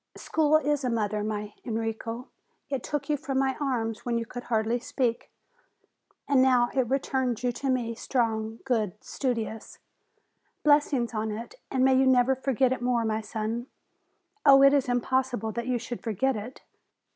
School 0.17 0.55
is 0.57 0.83
a 0.83 0.89
mother, 0.89 1.23
my 1.23 1.53
Enrico. 1.63 2.27
It 2.71 2.81
took 2.81 3.07
you 3.07 3.17
from 3.17 3.37
my 3.37 3.55
arms 3.61 4.03
when 4.03 4.17
you 4.17 4.25
could 4.25 4.45
hardly 4.45 4.79
speak, 4.79 5.29
and 6.27 6.41
now 6.41 6.71
it 6.73 6.89
returns 6.89 7.43
you 7.43 7.51
to 7.51 7.69
me, 7.69 7.93
strong, 7.93 8.61
good, 8.65 8.93
studious; 9.03 9.77
blessings 10.63 11.13
on 11.13 11.29
it, 11.29 11.53
and 11.69 11.85
may 11.85 11.95
you 11.95 12.07
never 12.07 12.33
forget 12.35 12.73
it 12.73 12.81
more, 12.81 13.05
my 13.05 13.21
son. 13.21 13.67
Oh, 14.43 14.63
it 14.63 14.73
is 14.73 14.87
impos 14.87 15.29
sible 15.37 15.53
that 15.53 15.67
you 15.67 15.77
should 15.77 16.01
forget 16.01 16.35
it 16.35 16.63